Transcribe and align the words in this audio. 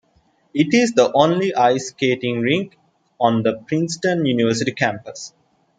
It 0.51 0.73
is 0.73 0.93
the 0.93 1.11
only 1.13 1.53
ice 1.53 1.89
skating 1.89 2.39
rink 2.39 2.75
on 3.19 3.43
the 3.43 3.57
Princeton 3.67 4.25
University 4.25 4.71
campus. 4.71 5.31